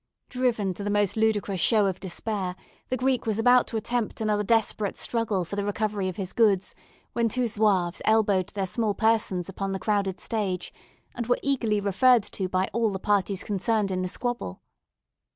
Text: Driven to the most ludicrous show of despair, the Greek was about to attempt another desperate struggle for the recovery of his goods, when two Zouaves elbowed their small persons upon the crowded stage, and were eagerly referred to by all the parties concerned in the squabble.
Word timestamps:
Driven 0.29 0.73
to 0.73 0.83
the 0.83 0.89
most 0.89 1.15
ludicrous 1.15 1.59
show 1.59 1.85
of 1.85 1.99
despair, 1.99 2.55
the 2.89 2.97
Greek 2.97 3.27
was 3.27 3.37
about 3.37 3.67
to 3.67 3.77
attempt 3.77 4.19
another 4.19 4.41
desperate 4.43 4.97
struggle 4.97 5.45
for 5.45 5.55
the 5.55 5.63
recovery 5.63 6.09
of 6.09 6.15
his 6.15 6.33
goods, 6.33 6.73
when 7.13 7.29
two 7.29 7.47
Zouaves 7.47 8.01
elbowed 8.03 8.47
their 8.55 8.65
small 8.65 8.95
persons 8.95 9.47
upon 9.47 9.73
the 9.73 9.79
crowded 9.79 10.19
stage, 10.19 10.73
and 11.13 11.27
were 11.27 11.37
eagerly 11.43 11.79
referred 11.79 12.23
to 12.23 12.49
by 12.49 12.67
all 12.73 12.89
the 12.89 12.97
parties 12.97 13.43
concerned 13.43 13.91
in 13.91 14.01
the 14.01 14.07
squabble. 14.07 14.63